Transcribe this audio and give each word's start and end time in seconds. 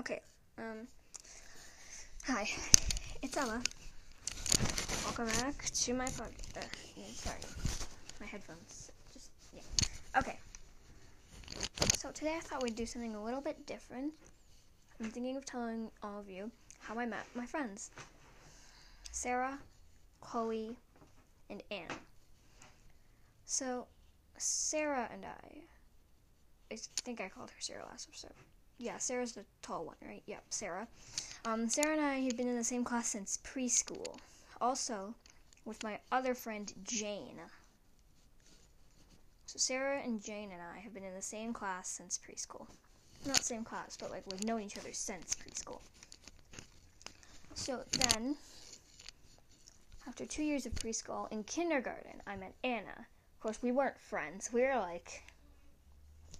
Okay. 0.00 0.20
Um. 0.56 0.88
Hi, 2.26 2.48
it's 3.20 3.36
Ella. 3.36 3.62
Welcome 5.04 5.26
back 5.26 5.62
to 5.62 5.92
my 5.92 6.06
podcast. 6.06 6.56
Uh, 6.56 7.12
sorry, 7.12 7.40
my 8.18 8.24
headphones. 8.24 8.92
Just 9.12 9.30
yeah. 9.54 9.60
Okay. 10.18 10.38
So 11.98 12.10
today 12.12 12.34
I 12.34 12.40
thought 12.40 12.62
we'd 12.62 12.76
do 12.76 12.86
something 12.86 13.14
a 13.14 13.22
little 13.22 13.42
bit 13.42 13.66
different. 13.66 14.14
I'm 15.02 15.10
thinking 15.10 15.36
of 15.36 15.44
telling 15.44 15.90
all 16.02 16.18
of 16.18 16.30
you 16.30 16.50
how 16.78 16.98
I 16.98 17.04
met 17.04 17.26
my 17.34 17.44
friends, 17.44 17.90
Sarah, 19.12 19.58
Chloe, 20.22 20.78
and 21.50 21.62
Anne. 21.70 21.98
So, 23.44 23.86
Sarah 24.38 25.10
and 25.12 25.26
I. 25.26 25.58
I 26.72 26.78
think 27.04 27.20
I 27.20 27.28
called 27.28 27.50
her 27.50 27.60
Sarah 27.60 27.84
last 27.84 28.08
episode 28.08 28.32
yeah, 28.80 28.96
Sarah's 28.96 29.32
the 29.32 29.44
tall 29.60 29.84
one, 29.84 29.96
right? 30.02 30.22
Yep, 30.26 30.42
Sarah. 30.48 30.88
Um, 31.44 31.68
Sarah 31.68 31.92
and 31.92 32.00
I 32.00 32.14
have 32.20 32.36
been 32.36 32.48
in 32.48 32.56
the 32.56 32.64
same 32.64 32.82
class 32.82 33.08
since 33.08 33.38
preschool. 33.44 34.18
Also, 34.58 35.14
with 35.66 35.82
my 35.84 35.98
other 36.10 36.34
friend 36.34 36.72
Jane. 36.82 37.38
So 39.44 39.58
Sarah 39.58 40.00
and 40.02 40.22
Jane 40.22 40.50
and 40.50 40.62
I 40.62 40.78
have 40.80 40.94
been 40.94 41.04
in 41.04 41.14
the 41.14 41.20
same 41.20 41.52
class 41.52 41.88
since 41.88 42.18
preschool. 42.18 42.66
Not 43.26 43.44
same 43.44 43.64
class, 43.64 43.98
but 44.00 44.10
like 44.10 44.24
we've 44.30 44.44
known 44.44 44.62
each 44.62 44.78
other 44.78 44.94
since 44.94 45.34
preschool. 45.34 45.80
So 47.54 47.80
then, 47.92 48.36
after 50.08 50.24
two 50.24 50.42
years 50.42 50.64
of 50.64 50.74
preschool, 50.74 51.30
in 51.30 51.44
kindergarten, 51.44 52.22
I 52.26 52.36
met 52.36 52.54
Anna. 52.64 52.96
Of 52.96 53.40
course, 53.40 53.58
we 53.60 53.72
weren't 53.72 54.00
friends. 54.00 54.50
We 54.50 54.62
were 54.62 54.76
like 54.76 55.22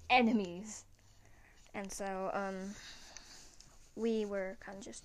enemies. 0.09 0.85
And 1.75 1.93
so, 1.93 2.31
um, 2.35 2.75
we 3.97 4.25
were 4.25 4.57
kind 4.65 4.79
of 4.79 4.85
just, 4.85 5.05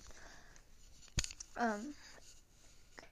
um, 1.56 1.94
yeah. 3.02 3.08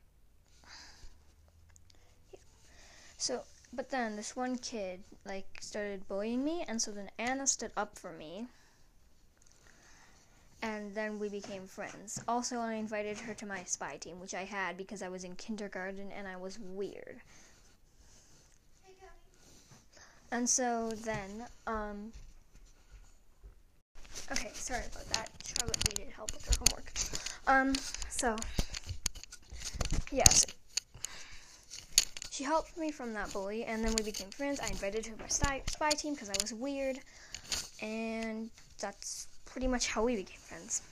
So, 3.17 3.43
but 3.73 3.91
then 3.91 4.15
this 4.17 4.37
one 4.37 4.57
kid, 4.57 5.03
like, 5.25 5.59
started 5.61 6.07
bullying 6.07 6.45
me, 6.45 6.65
and 6.69 6.81
so 6.81 6.93
then 6.93 7.11
Anna 7.19 7.47
stood 7.47 7.73
up 7.77 7.99
for 7.99 8.13
me. 8.13 8.47
And 10.61 10.97
then 10.97 11.21
we 11.21 11.29
became 11.29 11.69
friends. 11.69 12.21
Also, 12.27 12.59
I 12.59 12.75
invited 12.75 13.21
her 13.21 13.35
to 13.35 13.47
my 13.47 13.63
spy 13.65 13.99
team, 13.99 14.19
which 14.19 14.35
I 14.35 14.45
had 14.45 14.77
because 14.77 15.01
I 15.03 15.09
was 15.09 15.23
in 15.23 15.37
kindergarten 15.37 16.11
and 16.11 16.27
I 16.27 16.37
was 16.37 16.59
weird. 16.59 17.21
And 20.31 20.49
so 20.51 20.91
then, 20.91 21.47
um, 21.67 22.13
Okay, 24.33 24.51
sorry 24.55 24.83
about 24.91 25.07
that. 25.11 25.31
Charlotte 25.45 25.89
needed 25.89 26.13
help 26.15 26.33
with 26.33 26.47
her 26.47 26.55
homework. 26.59 26.93
Um, 27.47 27.75
so, 28.09 28.37
yes. 30.11 30.47
She 32.31 32.43
helped 32.43 32.77
me 32.77 32.91
from 32.91 33.13
that 33.13 33.33
bully, 33.33 33.65
and 33.65 33.85
then 33.85 33.95
we 33.97 34.03
became 34.03 34.31
friends. 34.31 34.61
I 34.61 34.69
invited 34.69 35.07
her 35.07 35.15
to 35.15 35.21
my 35.21 35.29
spy, 35.29 35.63
spy 35.69 35.91
team 35.91 36.15
because 36.15 36.31
I 36.31 36.35
was 36.41 36.55
weird, 36.55 36.99
and 37.83 38.51
that's 38.81 39.29
pretty 39.45 39.69
much 39.69 39.89
how 39.89 40.03
we 40.03 40.17
became 40.17 40.41
friends. 40.41 40.83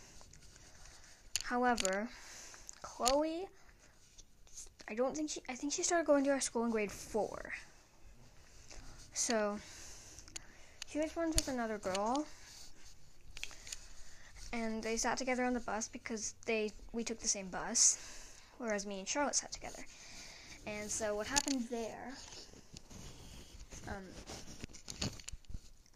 However, 1.43 2.09
Chloe, 2.83 3.47
I 4.89 4.95
don't 4.95 5.17
think 5.17 5.31
she, 5.31 5.41
I 5.49 5.55
think 5.55 5.73
she 5.73 5.83
started 5.83 6.07
going 6.07 6.25
to 6.25 6.31
our 6.31 6.41
school 6.41 6.65
in 6.65 6.71
grade 6.71 6.93
four. 6.93 7.53
So, 9.15 9.59
she 10.87 10.99
was 10.99 11.11
friends 11.11 11.35
with 11.37 11.49
another 11.49 11.79
girl 11.79 12.27
and 14.53 14.83
they 14.83 14.97
sat 14.97 15.19
together 15.19 15.45
on 15.45 15.55
the 15.55 15.61
bus 15.61 15.89
because 15.89 16.35
they 16.47 16.71
we 16.93 17.05
took 17.05 17.21
the 17.21 17.29
same 17.29 17.49
bus, 17.49 17.99
whereas 18.59 18.87
me 18.87 18.99
and 18.99 19.09
Charlotte 19.09 19.35
sat 19.35 19.53
together. 19.53 19.85
And 20.67 20.91
so 20.91 21.15
what 21.17 21.27
happened 21.27 21.67
there? 21.71 22.13
Um, 23.89 24.05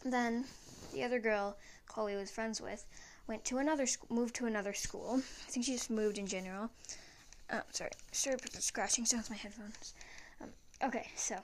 then 0.05 0.45
the 0.93 1.05
other 1.05 1.19
girl 1.19 1.56
Chloe 1.87 2.16
was 2.16 2.31
friends 2.31 2.61
with 2.61 2.84
went 3.27 3.45
to 3.45 3.59
another 3.59 3.87
school, 3.87 4.09
moved 4.15 4.34
to 4.37 4.47
another 4.47 4.72
school. 4.72 5.16
I 5.47 5.50
think 5.50 5.66
she 5.66 5.72
just 5.72 5.91
moved 5.91 6.19
in 6.19 6.27
general. 6.27 6.71
Oh, 7.53 7.62
sorry, 7.71 7.91
sorry 8.12 8.39
for 8.39 8.49
the 8.49 8.61
scratching 8.62 9.05
sounds 9.05 9.31
my 9.31 9.37
headphones. 9.37 9.95
Um, 10.41 10.49
okay, 10.83 11.09
so 11.16 11.37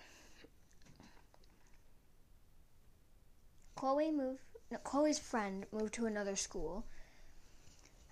Chloe 3.76 4.10
moved. 4.10 4.40
No, 4.70 4.78
Chloe's 4.78 5.18
friend 5.18 5.66
moved 5.72 5.94
to 5.94 6.06
another 6.06 6.36
school, 6.36 6.84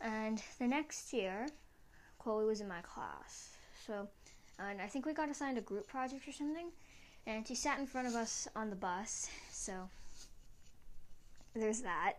and 0.01 0.43
the 0.59 0.67
next 0.67 1.13
year, 1.13 1.47
Chloe 2.19 2.47
was 2.47 2.61
in 2.61 2.69
my 2.69 2.81
class. 2.81 3.51
So, 3.87 4.09
and 4.59 4.81
I 4.81 4.87
think 4.87 5.07
we 5.07 5.13
got 5.13 5.29
assigned 5.29 5.59
a 5.59 5.63
group 5.63 5.87
project 5.89 6.27
or 6.27 6.33
something. 6.33 6.69
And 7.27 7.47
she 7.47 7.55
sat 7.55 7.79
in 7.79 7.87
front 7.87 8.09
of 8.09 8.15
us 8.15 8.49
on 8.57 8.71
the 8.71 8.77
bus. 8.77 9.29
So, 9.53 9.73
there's 11.55 11.83
that. 11.83 12.15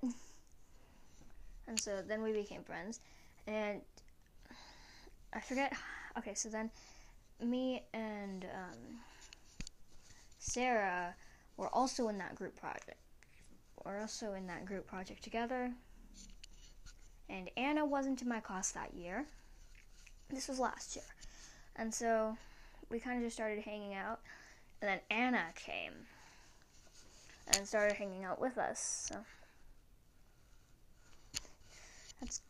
And 1.67 1.79
so 1.79 2.01
then 2.05 2.21
we 2.21 2.33
became 2.33 2.63
friends. 2.63 2.99
And 3.47 3.81
I 5.33 5.39
forget. 5.39 5.73
Okay, 6.17 6.33
so 6.33 6.49
then 6.49 6.69
me 7.41 7.83
and 7.93 8.45
um, 8.45 8.79
Sarah 10.37 11.15
were 11.57 11.69
also 11.69 12.09
in 12.09 12.17
that 12.17 12.35
group 12.35 12.59
project. 12.59 12.97
We're 13.85 14.01
also 14.01 14.33
in 14.33 14.45
that 14.47 14.65
group 14.65 14.85
project 14.85 15.23
together 15.23 15.71
and 17.31 17.49
Anna 17.55 17.85
wasn't 17.85 18.21
in 18.21 18.27
my 18.27 18.41
class 18.41 18.71
that 18.71 18.93
year. 18.93 19.25
This 20.29 20.47
was 20.47 20.59
last 20.59 20.95
year. 20.95 21.05
And 21.75 21.93
so 21.93 22.37
we 22.89 22.99
kind 22.99 23.17
of 23.17 23.23
just 23.23 23.35
started 23.35 23.59
hanging 23.63 23.93
out. 23.93 24.19
And 24.81 24.89
then 24.89 24.99
Anna 25.09 25.45
came 25.55 25.93
and 27.47 27.67
started 27.67 27.95
hanging 27.95 28.25
out 28.25 28.39
with 28.41 28.57
us. 28.57 29.07
So 29.09 29.17
that's 32.19 32.41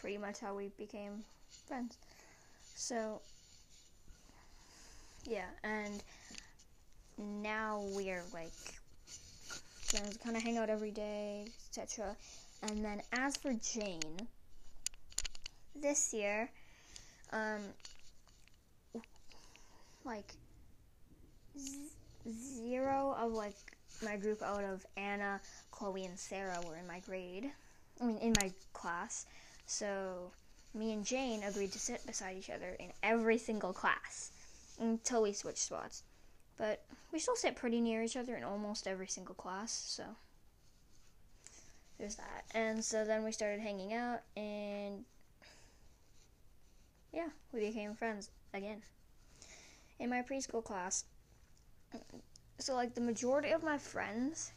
pretty 0.00 0.18
much 0.18 0.40
how 0.40 0.54
we 0.54 0.70
became 0.78 1.24
friends. 1.66 1.96
So 2.74 3.20
yeah, 5.26 5.46
and 5.62 6.02
now 7.18 7.82
we're 7.94 8.22
like 8.32 8.52
friends, 9.80 10.18
kind 10.22 10.36
of 10.36 10.42
hang 10.42 10.58
out 10.58 10.70
every 10.70 10.90
day, 10.90 11.46
etc. 11.68 12.16
And 12.62 12.84
then 12.84 13.02
as 13.12 13.36
for 13.36 13.52
Jane, 13.54 14.28
this 15.74 16.12
year, 16.12 16.50
um, 17.32 17.60
like 20.04 20.34
z- 21.56 21.90
zero 22.30 23.14
of 23.18 23.32
like 23.32 23.56
my 24.04 24.16
group 24.16 24.42
out 24.42 24.64
of 24.64 24.84
Anna, 24.96 25.40
Chloe, 25.70 26.04
and 26.04 26.18
Sarah 26.18 26.60
were 26.66 26.76
in 26.76 26.86
my 26.86 27.00
grade. 27.00 27.50
I 28.00 28.04
mean, 28.04 28.18
in 28.18 28.34
my 28.40 28.52
class. 28.72 29.26
So 29.66 30.30
me 30.74 30.92
and 30.92 31.04
Jane 31.04 31.42
agreed 31.42 31.72
to 31.72 31.78
sit 31.78 32.06
beside 32.06 32.36
each 32.36 32.50
other 32.50 32.76
in 32.78 32.92
every 33.02 33.38
single 33.38 33.72
class 33.72 34.30
until 34.80 35.22
we 35.22 35.32
switched 35.32 35.58
spots. 35.58 36.02
But 36.56 36.82
we 37.12 37.18
still 37.18 37.36
sit 37.36 37.56
pretty 37.56 37.80
near 37.80 38.02
each 38.02 38.16
other 38.16 38.36
in 38.36 38.44
almost 38.44 38.86
every 38.86 39.06
single 39.06 39.34
class, 39.34 39.72
so 39.72 40.04
there's 41.98 42.16
that. 42.16 42.44
And 42.54 42.84
so 42.84 43.04
then 43.04 43.24
we 43.24 43.32
started 43.32 43.60
hanging 43.60 43.92
out, 43.92 44.20
and 44.36 45.04
yeah, 47.12 47.28
we 47.52 47.60
became 47.60 47.94
friends 47.94 48.30
again. 48.54 48.82
In 49.98 50.10
my 50.10 50.22
preschool 50.22 50.62
class, 50.62 51.04
so 52.58 52.74
like 52.74 52.94
the 52.94 53.00
majority 53.00 53.50
of 53.50 53.62
my 53.62 53.78
friends, 53.78 54.52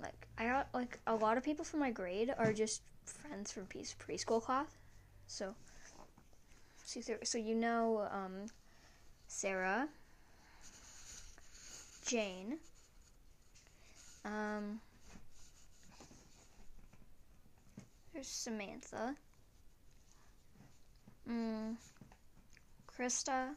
like 0.00 0.26
I 0.38 0.46
got 0.46 0.68
like 0.72 0.98
a 1.06 1.14
lot 1.14 1.36
of 1.36 1.42
people 1.44 1.64
from 1.64 1.80
my 1.80 1.90
grade 1.90 2.32
are 2.38 2.52
just 2.52 2.82
friends 3.04 3.52
from 3.52 3.66
preschool 3.66 4.42
class. 4.42 4.66
So, 5.26 5.54
so 7.22 7.38
you 7.38 7.54
know, 7.54 8.08
um, 8.12 8.46
Sarah, 9.26 9.88
Jane, 12.06 12.58
um, 14.24 14.80
There's 18.18 18.26
Samantha. 18.26 19.14
Mm, 21.30 21.76
Krista. 22.88 23.50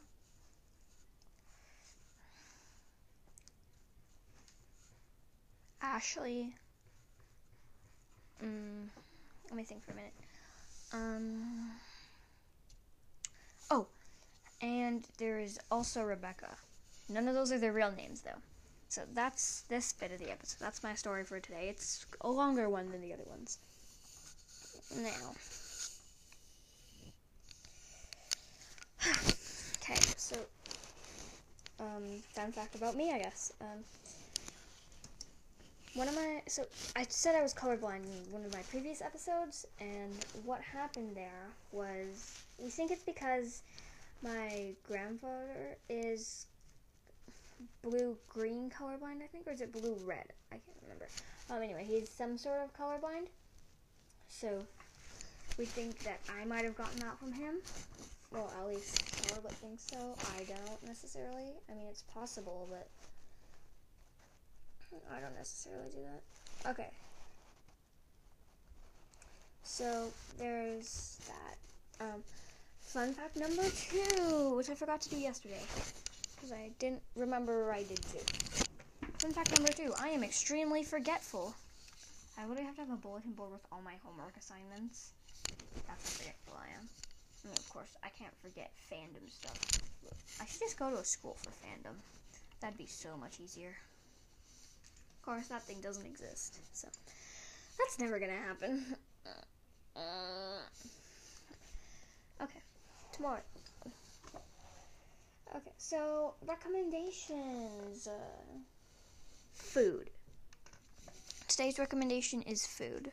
Ashley. 5.82 6.54
Mm, 8.40 8.86
let 9.50 9.56
me 9.56 9.64
think 9.64 9.84
for 9.84 9.90
a 9.90 9.96
minute. 9.96 10.12
Um. 10.92 11.72
Oh, 13.68 13.88
and 14.60 15.04
there 15.18 15.40
is 15.40 15.58
also 15.72 16.04
Rebecca. 16.04 16.56
None 17.08 17.26
of 17.26 17.34
those 17.34 17.50
are 17.50 17.58
their 17.58 17.72
real 17.72 17.90
names, 17.90 18.20
though. 18.20 18.40
so 18.88 19.02
that's 19.12 19.62
this 19.62 19.92
bit 19.92 20.12
of 20.12 20.20
the 20.20 20.30
episode. 20.30 20.60
That's 20.60 20.84
my 20.84 20.94
story 20.94 21.24
for 21.24 21.40
today. 21.40 21.66
It's 21.68 22.06
a 22.20 22.30
longer 22.30 22.70
one 22.70 22.92
than 22.92 23.00
the 23.00 23.12
other 23.12 23.26
ones. 23.28 23.58
Now. 24.96 25.34
okay, 29.80 29.96
so 30.16 30.36
um, 31.80 32.02
fun 32.34 32.52
fact 32.52 32.74
about 32.74 32.94
me, 32.96 33.12
I 33.12 33.18
guess. 33.18 33.52
Um, 33.60 33.84
one 35.94 36.08
of 36.08 36.14
my 36.14 36.42
so 36.46 36.64
I 36.96 37.04
said 37.08 37.34
I 37.34 37.42
was 37.42 37.52
colorblind 37.52 38.04
in 38.04 38.32
one 38.32 38.44
of 38.44 38.52
my 38.52 38.62
previous 38.70 39.02
episodes, 39.02 39.66
and 39.80 40.12
what 40.44 40.60
happened 40.60 41.14
there 41.14 41.48
was 41.70 42.42
we 42.58 42.70
think 42.70 42.90
it's 42.90 43.02
because 43.02 43.62
my 44.22 44.72
grandfather 44.86 45.76
is 45.88 46.46
blue 47.82 48.16
green 48.28 48.70
colorblind, 48.70 49.22
I 49.22 49.26
think, 49.30 49.46
or 49.46 49.52
is 49.52 49.60
it 49.60 49.72
blue 49.72 49.96
red? 50.04 50.26
I 50.50 50.56
can't 50.56 50.78
remember. 50.82 51.08
Um, 51.50 51.62
anyway, 51.62 51.84
he's 51.86 52.08
some 52.08 52.38
sort 52.38 52.60
of 52.62 52.72
colorblind, 52.74 53.26
so 54.28 54.62
we 55.58 55.64
think 55.64 55.98
that 56.00 56.20
I 56.40 56.44
might 56.44 56.64
have 56.64 56.76
gotten 56.76 56.98
that 57.00 57.18
from 57.18 57.32
him. 57.32 57.56
Well, 58.32 58.52
at 58.58 58.68
least 58.68 59.28
Charlotte 59.28 59.52
thinks 59.52 59.84
so. 59.90 60.14
I 60.36 60.44
don't 60.44 60.86
necessarily. 60.86 61.52
I 61.70 61.74
mean, 61.74 61.86
it's 61.90 62.02
possible, 62.02 62.66
but 62.70 62.88
I 65.14 65.20
don't 65.20 65.34
necessarily 65.36 65.90
do 65.90 65.98
that. 66.02 66.70
Okay. 66.70 66.88
So 69.62 70.10
there's 70.38 71.18
that. 71.28 72.04
Um, 72.04 72.22
fun 72.80 73.12
fact 73.12 73.36
number 73.36 73.64
two, 73.70 74.56
which 74.56 74.70
I 74.70 74.74
forgot 74.74 75.00
to 75.02 75.10
do 75.10 75.16
yesterday 75.16 75.60
because 76.34 76.52
I 76.52 76.70
didn't 76.78 77.02
remember 77.14 77.72
I 77.72 77.84
did 77.84 78.00
two. 78.02 78.18
Fun 79.18 79.32
fact 79.32 79.56
number 79.56 79.72
two: 79.72 79.94
I 80.00 80.08
am 80.08 80.24
extremely 80.24 80.82
forgetful. 80.82 81.54
I 82.38 82.42
literally 82.42 82.64
have 82.64 82.74
to 82.76 82.80
have 82.80 82.90
a 82.90 82.96
bulletin 82.96 83.32
board 83.32 83.52
with 83.52 83.60
all 83.70 83.80
my 83.84 83.94
homework 84.04 84.36
assignments. 84.36 85.12
That's 85.86 85.88
how 85.88 85.94
forgetful 86.18 86.54
I 86.58 86.66
am. 86.78 86.88
Mean, 87.44 87.54
of 87.56 87.68
course, 87.70 87.96
I 88.02 88.08
can't 88.08 88.34
forget 88.42 88.70
fandom 88.90 89.30
stuff. 89.30 89.58
I 90.40 90.46
should 90.46 90.60
just 90.60 90.78
go 90.78 90.90
to 90.90 90.98
a 90.98 91.04
school 91.04 91.36
for 91.42 91.50
fandom. 91.50 91.96
That'd 92.60 92.78
be 92.78 92.86
so 92.86 93.16
much 93.16 93.40
easier. 93.40 93.74
Of 95.18 95.22
course, 95.24 95.48
that 95.48 95.62
thing 95.62 95.80
doesn't 95.80 96.06
exist, 96.06 96.58
so 96.72 96.88
that's 97.78 97.98
never 97.98 98.18
gonna 98.18 98.32
happen. 98.32 98.84
Okay, 102.42 102.60
tomorrow. 103.12 103.40
Okay, 105.54 105.72
so 105.76 106.34
recommendations. 106.46 108.08
Uh, 108.08 108.58
food. 109.52 110.10
Today's 111.46 111.78
recommendation 111.78 112.42
is 112.42 112.66
food. 112.66 113.12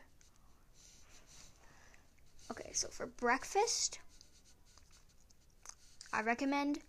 Okay, 2.50 2.72
so 2.72 2.88
for 2.88 3.06
breakfast, 3.06 4.00
I 6.12 6.22
recommend 6.22 6.80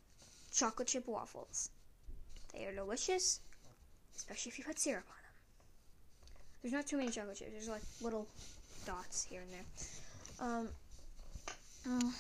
chocolate 0.54 0.88
chip 0.88 1.08
waffles. 1.08 1.70
They 2.54 2.66
are 2.66 2.74
delicious 2.74 3.40
especially 4.22 4.52
if 4.52 4.60
you 4.60 4.66
put 4.66 4.80
syrup 4.80 5.04
on 5.10 5.16
them. 5.24 5.34
There's 6.62 6.74
not 6.74 6.86
too 6.86 6.98
many 6.98 7.10
chocolate 7.10 7.38
chips. 7.38 7.52
There's 7.52 7.70
like 7.70 7.82
little 8.02 8.28
dots 8.86 9.24
here 9.24 9.42
and 9.42 9.52
there. 9.52 10.48
Um, 10.48 10.70
mm, 11.88 12.14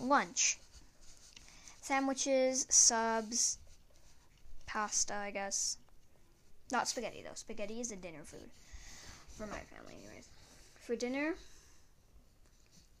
lunch. 0.00 0.58
Sandwiches, 1.80 2.66
subs, 2.68 3.58
pasta, 4.66 5.14
I 5.14 5.30
guess. 5.30 5.78
Not 6.70 6.88
spaghetti 6.88 7.22
though. 7.22 7.34
Spaghetti 7.34 7.80
is 7.80 7.90
a 7.92 7.96
dinner 7.96 8.24
food 8.24 8.50
for 9.36 9.46
my 9.46 9.60
family, 9.60 9.94
anyways. 10.02 10.28
For 10.80 10.96
dinner, 10.96 11.34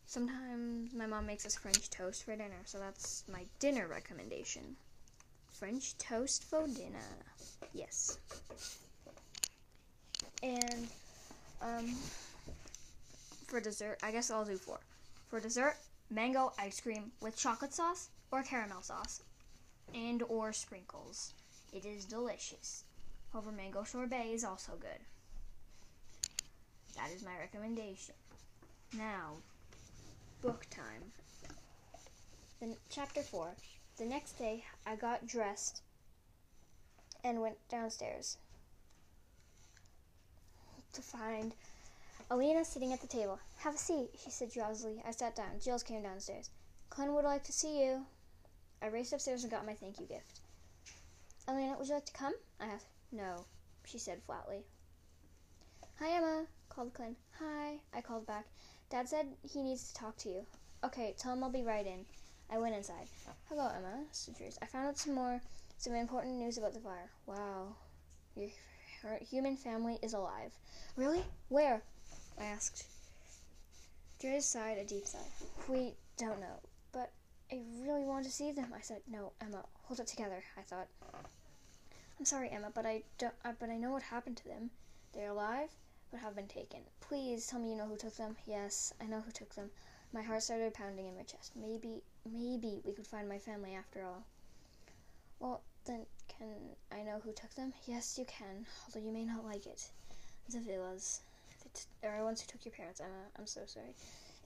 sometimes 0.06 0.94
my 0.94 1.06
mom 1.06 1.26
makes 1.26 1.44
us 1.44 1.56
French 1.56 1.90
toast 1.90 2.24
for 2.24 2.36
dinner, 2.36 2.62
so 2.64 2.78
that's 2.78 3.24
my 3.30 3.44
dinner 3.58 3.86
recommendation. 3.88 4.76
French 5.50 5.96
toast 5.98 6.44
for 6.44 6.66
dinner. 6.66 7.24
Yes. 7.72 8.18
And 10.42 10.88
um, 11.62 11.94
for 13.46 13.60
dessert, 13.60 13.98
I 14.02 14.12
guess 14.12 14.30
I'll 14.30 14.44
do 14.44 14.56
four. 14.56 14.80
For 15.28 15.40
dessert, 15.40 15.76
mango 16.10 16.52
ice 16.58 16.80
cream 16.80 17.10
with 17.20 17.36
chocolate 17.36 17.72
sauce 17.72 18.10
or 18.30 18.42
caramel 18.42 18.82
sauce 18.82 19.22
and 19.94 20.22
or 20.28 20.52
sprinkles. 20.52 21.32
It 21.72 21.84
is 21.84 22.04
delicious. 22.04 22.84
However, 23.32 23.52
mango 23.52 23.84
sorbet 23.84 24.32
is 24.32 24.44
also 24.44 24.72
good. 24.78 25.00
That 26.96 27.10
is 27.14 27.24
my 27.24 27.36
recommendation. 27.38 28.14
Now, 28.96 29.36
book 30.46 30.66
time. 30.70 31.02
Chapter 32.88 33.20
4. 33.20 33.48
The 33.98 34.04
next 34.04 34.38
day, 34.38 34.62
I 34.86 34.94
got 34.94 35.26
dressed 35.26 35.82
and 37.24 37.40
went 37.40 37.56
downstairs 37.68 38.38
to 40.92 41.02
find 41.02 41.52
Alina 42.30 42.64
sitting 42.64 42.92
at 42.92 43.00
the 43.00 43.08
table. 43.08 43.40
Have 43.58 43.74
a 43.74 43.78
seat, 43.78 44.10
she 44.22 44.30
said 44.30 44.52
drowsily. 44.52 45.02
I 45.04 45.10
sat 45.10 45.34
down. 45.34 45.58
Jules 45.60 45.82
came 45.82 46.02
downstairs. 46.02 46.50
Clint 46.90 47.12
would 47.12 47.24
like 47.24 47.42
to 47.42 47.52
see 47.52 47.80
you. 47.80 48.06
I 48.80 48.86
raced 48.86 49.12
upstairs 49.12 49.42
and 49.42 49.50
got 49.50 49.66
my 49.66 49.74
thank 49.74 49.98
you 49.98 50.06
gift. 50.06 50.42
Alina, 51.48 51.74
would 51.76 51.88
you 51.88 51.94
like 51.94 52.06
to 52.06 52.12
come? 52.12 52.34
I 52.60 52.66
asked. 52.66 52.86
No, 53.10 53.46
she 53.84 53.98
said 53.98 54.22
flatly. 54.24 54.64
Hi, 55.98 56.10
Emma, 56.10 56.44
called 56.68 56.94
Clint. 56.94 57.16
Hi, 57.40 57.80
I 57.92 58.00
called 58.00 58.28
back. 58.28 58.46
Dad 58.88 59.08
said 59.08 59.26
he 59.42 59.62
needs 59.62 59.88
to 59.88 59.94
talk 59.94 60.16
to 60.18 60.28
you. 60.28 60.46
Okay, 60.84 61.14
tell 61.18 61.32
him 61.32 61.42
I'll 61.42 61.50
be 61.50 61.62
right 61.62 61.86
in. 61.86 62.06
I 62.50 62.58
went 62.58 62.76
inside. 62.76 63.08
Hello, 63.48 63.68
Emma, 63.68 64.04
Trace. 64.36 64.58
I 64.62 64.66
found 64.66 64.86
out 64.86 64.98
some 64.98 65.14
more 65.14 65.40
some 65.78 65.94
important 65.94 66.36
news 66.36 66.56
about 66.58 66.72
the 66.72 66.80
fire. 66.80 67.10
Wow. 67.26 67.74
Your 68.36 68.48
human 69.28 69.56
family 69.56 69.98
is 70.02 70.14
alive. 70.14 70.52
Really? 70.96 71.24
Where? 71.48 71.82
I 72.40 72.44
asked. 72.44 72.86
Dre 74.20 74.40
sighed 74.40 74.78
a 74.78 74.84
deep 74.84 75.06
sigh. 75.06 75.18
We 75.68 75.94
don't 76.16 76.40
know, 76.40 76.60
but 76.92 77.10
I 77.50 77.60
really 77.82 78.04
want 78.04 78.24
to 78.24 78.30
see 78.30 78.52
them. 78.52 78.72
I 78.74 78.80
said, 78.80 79.02
"No, 79.08 79.32
Emma, 79.40 79.64
hold 79.82 80.00
it 80.00 80.06
together." 80.06 80.42
I 80.56 80.62
thought. 80.62 80.88
I'm 82.18 82.24
sorry, 82.24 82.50
Emma, 82.50 82.70
but 82.72 82.86
I 82.86 83.02
don't. 83.18 83.34
Uh, 83.44 83.52
but 83.58 83.68
I 83.68 83.76
know 83.76 83.90
what 83.90 84.02
happened 84.02 84.36
to 84.38 84.48
them. 84.48 84.70
They're 85.12 85.30
alive, 85.30 85.70
but 86.10 86.20
have 86.20 86.36
been 86.36 86.46
taken. 86.46 86.80
Please 87.00 87.46
tell 87.46 87.60
me 87.60 87.70
you 87.70 87.76
know 87.76 87.86
who 87.86 87.96
took 87.96 88.16
them. 88.16 88.36
Yes, 88.46 88.92
I 89.00 89.06
know 89.06 89.20
who 89.20 89.30
took 89.32 89.54
them. 89.54 89.70
My 90.12 90.22
heart 90.22 90.42
started 90.42 90.74
pounding 90.74 91.06
in 91.06 91.16
my 91.16 91.22
chest. 91.22 91.52
Maybe, 91.56 92.02
maybe 92.30 92.80
we 92.84 92.92
could 92.92 93.06
find 93.06 93.28
my 93.28 93.38
family 93.38 93.74
after 93.74 94.04
all. 94.04 94.24
Well, 95.40 95.60
then 95.84 96.06
can 96.28 96.48
I 96.92 97.02
know 97.02 97.20
who 97.22 97.32
took 97.32 97.54
them? 97.54 97.72
Yes, 97.86 98.18
you 98.18 98.24
can, 98.24 98.66
although 98.84 99.04
you 99.04 99.12
may 99.12 99.24
not 99.24 99.44
like 99.44 99.66
it. 99.66 99.88
The 100.48 100.60
villas. 100.60 101.20
There 102.00 102.14
are 102.14 102.18
the 102.18 102.24
ones 102.24 102.40
who 102.40 102.46
took 102.46 102.64
your 102.64 102.72
parents, 102.72 103.00
Emma. 103.00 103.10
Uh, 103.10 103.40
I'm 103.40 103.46
so 103.46 103.62
sorry. 103.66 103.94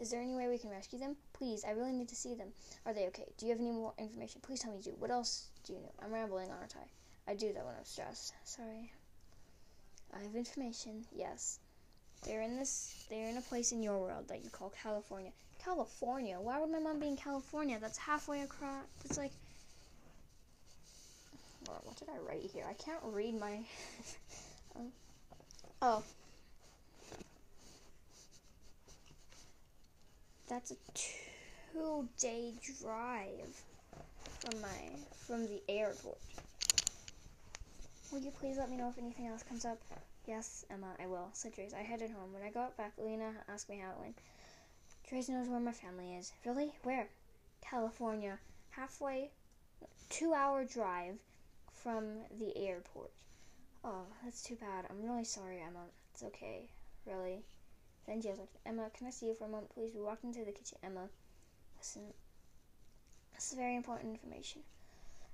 Is 0.01 0.11
there 0.11 0.21
any 0.21 0.35
way 0.35 0.49
we 0.49 0.59
can 0.59 0.71
rescue 0.71 0.99
them? 0.99 1.17
Please, 1.35 1.63
I 1.65 1.73
really 1.73 1.93
need 1.93 2.09
to 2.09 2.17
see 2.17 2.35
them. 2.35 2.49
Are 2.87 2.95
they 2.95 3.07
okay? 3.09 3.27
Do 3.37 3.47
you 3.47 3.53
have 3.53 3.61
any 3.61 3.71
more 3.71 3.93
information? 3.99 4.41
Please 4.41 4.61
tell 4.61 4.73
me 4.73 4.79
you 4.79 4.85
do. 4.85 4.97
What 4.99 5.11
else 5.11 5.49
do 5.65 5.75
you 5.75 5.81
know? 5.81 5.93
I'm 6.03 6.13
rambling, 6.13 6.51
aren't 6.51 6.75
I? 6.77 7.31
I 7.31 7.35
do 7.35 7.53
that 7.53 7.65
when 7.65 7.75
I'm 7.77 7.85
stressed. 7.85 8.33
Sorry. 8.45 8.91
I 10.15 10.23
have 10.23 10.35
information, 10.35 11.05
yes. 11.15 11.59
They're 12.27 12.43
in 12.43 12.57
this 12.57 13.07
they're 13.09 13.29
in 13.29 13.37
a 13.39 13.43
place 13.43 13.73
in 13.73 13.83
your 13.83 13.99
world 13.99 14.29
that 14.29 14.45
you 14.45 14.51
call 14.51 14.73
California. 14.83 15.31
California? 15.65 16.39
Why 16.41 16.61
would 16.61 16.71
my 16.71 16.79
mom 16.79 17.01
be 17.01 17.09
in 17.09 17.17
California? 17.17 17.79
That's 17.81 17.99
halfway 17.99 18.43
across 18.43 18.85
it's 19.05 19.17
like 19.17 19.33
what 21.85 21.97
did 21.97 22.09
I 22.09 22.19
write 22.27 22.51
here? 22.53 22.65
I 22.69 22.75
can't 22.75 23.01
read 23.05 23.39
my. 23.39 23.61
um, 24.77 24.93
oh. 25.83 26.03
That's 30.49 30.73
a 30.73 30.77
two-day 30.95 32.55
drive 32.81 33.63
from 34.41 34.61
my 34.61 34.69
from 35.27 35.47
the 35.47 35.63
airport. 35.69 36.19
Will 38.13 38.19
you 38.21 38.33
please 38.33 38.59
let 38.59 38.69
me 38.69 38.77
know 38.77 38.89
if 38.89 38.99
anything 38.99 39.29
else 39.29 39.45
comes 39.45 39.65
up? 39.65 39.79
Yes, 40.27 40.65
Emma, 40.69 40.89
I 41.01 41.07
will, 41.07 41.29
said 41.33 41.55
Trace. 41.55 41.73
I 41.73 41.83
headed 41.83 42.11
home. 42.11 42.33
When 42.33 42.43
I 42.43 42.51
got 42.51 42.77
back, 42.77 42.93
Lena 42.99 43.33
asked 43.49 43.69
me 43.69 43.79
how 43.79 43.91
it 43.93 44.01
went. 44.01 44.19
Trace 45.07 45.29
knows 45.29 45.49
where 45.49 45.61
my 45.61 45.71
family 45.71 46.15
is. 46.17 46.33
Really? 46.45 46.73
Where? 46.83 47.09
California. 47.61 48.39
Halfway, 48.71 49.31
two 50.09 50.35
hour 50.35 50.65
drive 50.65 51.19
from 51.73 52.19
the 52.37 52.57
airport. 52.57 53.13
Oh, 53.85 54.07
that's 54.25 54.43
too 54.43 54.57
bad. 54.57 54.87
I'm 54.91 55.03
really 55.03 55.25
sorry, 55.25 55.61
Emma. 55.61 55.85
It's 56.13 56.25
okay. 56.25 56.69
Really. 57.07 57.45
Then 58.09 58.21
Jill 58.21 58.37
like, 58.39 58.49
Emma, 58.67 58.91
can 58.97 59.07
I 59.07 59.11
see 59.11 59.27
you 59.27 59.35
for 59.35 59.45
a 59.45 59.49
moment, 59.49 59.73
please? 59.73 59.93
We 59.95 60.03
walked 60.03 60.25
into 60.25 60.45
the 60.45 60.53
kitchen. 60.53 60.79
Emma, 60.83 61.09
listen. 61.79 62.03
This 63.35 63.53
is 63.53 63.57
very 63.57 63.77
important 63.77 64.11
information. 64.11 64.63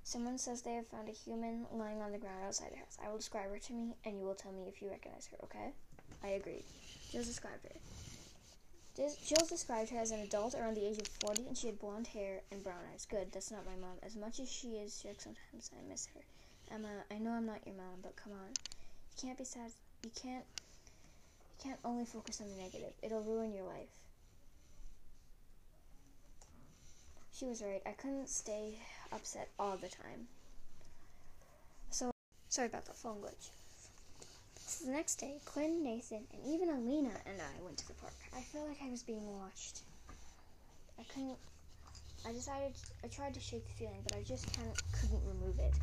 Someone 0.07 0.37
says 0.37 0.61
they 0.61 0.75
have 0.75 0.87
found 0.87 1.09
a 1.09 1.11
human 1.11 1.65
lying 1.69 2.01
on 2.01 2.13
the 2.13 2.17
ground 2.17 2.39
outside 2.47 2.71
their 2.71 2.79
house. 2.79 2.97
I 3.03 3.09
will 3.09 3.17
describe 3.17 3.51
her 3.51 3.59
to 3.59 3.73
me, 3.73 3.93
and 4.05 4.17
you 4.17 4.25
will 4.25 4.35
tell 4.35 4.53
me 4.53 4.63
if 4.69 4.81
you 4.81 4.87
recognize 4.89 5.27
her, 5.27 5.37
okay? 5.43 5.73
I 6.23 6.39
agreed. 6.39 6.63
Jill 7.11 7.25
described 7.25 7.65
her. 7.65 7.75
Jill 8.95 9.45
described 9.49 9.89
her 9.89 9.99
as 9.99 10.11
an 10.11 10.21
adult 10.21 10.55
around 10.55 10.77
the 10.77 10.87
age 10.87 10.97
of 10.97 11.09
40, 11.09 11.47
and 11.47 11.57
she 11.57 11.67
had 11.67 11.77
blonde 11.79 12.07
hair 12.07 12.39
and 12.53 12.63
brown 12.63 12.79
eyes. 12.93 13.05
Good, 13.05 13.33
that's 13.33 13.51
not 13.51 13.65
my 13.65 13.75
mom. 13.75 13.97
As 14.01 14.15
much 14.15 14.39
as 14.39 14.49
she 14.49 14.79
is 14.79 14.93
sometimes, 14.93 15.71
I 15.77 15.89
miss 15.89 16.07
her. 16.15 16.21
Emma, 16.73 16.87
I 17.11 17.17
know 17.17 17.31
I'm 17.31 17.45
not 17.45 17.59
your 17.65 17.75
mom, 17.75 17.99
but 18.01 18.15
come 18.15 18.31
on. 18.31 18.47
You 18.47 19.27
can't 19.27 19.37
be 19.37 19.43
sad. 19.43 19.71
You 20.05 20.11
can't. 20.15 20.45
You 21.51 21.65
can't 21.65 21.79
only 21.83 22.05
focus 22.05 22.39
on 22.39 22.47
the 22.47 22.63
negative. 22.63 22.93
It'll 23.03 23.23
ruin 23.23 23.53
your 23.53 23.65
life. 23.65 23.91
She 27.33 27.43
was 27.45 27.61
right. 27.61 27.81
I 27.85 27.91
couldn't 27.91 28.29
stay 28.29 28.79
upset 29.11 29.49
all 29.59 29.77
the 29.77 29.87
time. 29.89 30.27
So, 31.89 32.11
sorry 32.49 32.67
about 32.67 32.85
the 32.85 32.93
phone 32.93 33.21
glitch. 33.21 33.49
So 34.55 34.85
the 34.85 34.91
next 34.91 35.15
day, 35.15 35.39
Quinn, 35.45 35.83
Nathan, 35.83 36.25
and 36.33 36.45
even 36.45 36.69
Alina 36.69 37.11
and 37.25 37.39
I 37.41 37.63
went 37.63 37.77
to 37.77 37.87
the 37.87 37.93
park. 37.93 38.13
I 38.35 38.41
felt 38.41 38.67
like 38.67 38.77
I 38.85 38.89
was 38.89 39.01
being 39.03 39.25
watched. 39.39 39.81
I 40.99 41.03
couldn't. 41.03 41.37
I 42.27 42.31
decided. 42.33 42.73
I 43.03 43.07
tried 43.07 43.33
to 43.35 43.39
shake 43.39 43.65
the 43.65 43.73
feeling, 43.73 44.01
but 44.03 44.13
I 44.17 44.23
just 44.23 44.53
kind 44.55 44.67
of 44.69 44.75
couldn't 44.91 45.21
remove 45.25 45.59
it. 45.59 45.73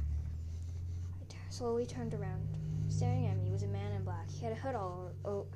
I 1.20 1.24
t- 1.28 1.36
slowly 1.50 1.86
turned 1.86 2.14
around. 2.14 2.48
Staring 2.88 3.26
at 3.26 3.38
me 3.38 3.50
was 3.50 3.62
a 3.62 3.66
man 3.68 3.92
in 3.92 4.04
black. 4.04 4.28
He 4.30 4.44
had 4.44 4.52
a 4.52 4.60
hood 4.60 4.74
all 4.74 5.10
o- 5.24 5.46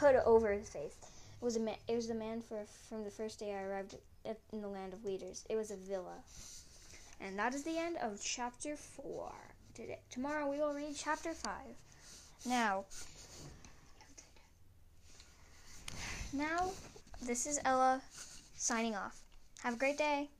hood 0.00 0.16
over 0.26 0.52
his 0.52 0.68
face. 0.68 0.96
It 1.40 1.44
was 1.44 1.56
a 1.56 1.60
ma- 1.60 1.76
It 1.88 1.94
was 1.94 2.08
the 2.08 2.14
man 2.14 2.42
for 2.42 2.64
from 2.88 3.04
the 3.04 3.10
first 3.10 3.38
day 3.38 3.54
I 3.54 3.62
arrived 3.62 3.94
at, 4.26 4.38
in 4.52 4.60
the 4.60 4.68
land 4.68 4.92
of 4.92 5.04
leaders. 5.04 5.44
It 5.48 5.56
was 5.56 5.70
a 5.70 5.76
villa. 5.76 6.18
And 7.24 7.38
that 7.38 7.54
is 7.54 7.62
the 7.62 7.78
end 7.78 7.96
of 8.02 8.20
chapter 8.22 8.76
four. 8.76 9.32
Today, 9.74 10.00
tomorrow 10.10 10.50
we 10.50 10.58
will 10.58 10.74
read 10.74 10.94
chapter 10.96 11.32
five. 11.32 11.76
Now, 12.44 12.84
now, 16.32 16.70
this 17.22 17.46
is 17.46 17.60
Ella 17.64 18.02
signing 18.56 18.96
off. 18.96 19.20
Have 19.62 19.74
a 19.74 19.76
great 19.76 19.98
day. 19.98 20.30